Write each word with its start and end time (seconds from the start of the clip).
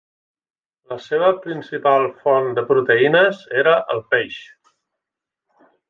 La 0.93 0.97
seva 1.07 1.27
principal 1.43 2.07
font 2.23 2.49
de 2.61 2.65
proteïnes 2.73 3.45
era 3.63 3.79
el 3.97 4.05
peix. 4.15 4.41